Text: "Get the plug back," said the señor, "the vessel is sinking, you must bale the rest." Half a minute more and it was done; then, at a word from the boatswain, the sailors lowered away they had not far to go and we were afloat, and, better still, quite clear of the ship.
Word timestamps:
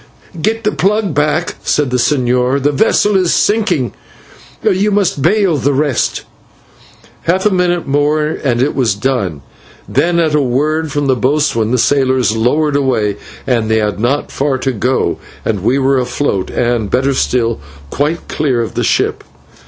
"Get 0.41 0.63
the 0.63 0.71
plug 0.71 1.13
back," 1.13 1.57
said 1.63 1.91
the 1.91 1.97
señor, 1.97 2.63
"the 2.63 2.71
vessel 2.71 3.15
is 3.15 3.35
sinking, 3.35 3.93
you 4.63 4.89
must 4.89 5.21
bale 5.21 5.57
the 5.57 5.73
rest." 5.75 6.23
Half 7.25 7.45
a 7.45 7.53
minute 7.53 7.85
more 7.85 8.25
and 8.25 8.63
it 8.63 8.73
was 8.73 8.95
done; 8.95 9.43
then, 9.87 10.17
at 10.17 10.33
a 10.33 10.41
word 10.41 10.91
from 10.91 11.05
the 11.05 11.15
boatswain, 11.15 11.69
the 11.69 11.77
sailors 11.77 12.35
lowered 12.35 12.75
away 12.75 13.17
they 13.45 13.77
had 13.77 13.99
not 13.99 14.31
far 14.31 14.57
to 14.57 14.71
go 14.71 15.19
and 15.45 15.61
we 15.61 15.77
were 15.77 15.99
afloat, 15.99 16.49
and, 16.49 16.89
better 16.89 17.13
still, 17.13 17.59
quite 17.91 18.27
clear 18.27 18.59
of 18.59 18.73
the 18.73 18.83
ship. 18.83 19.23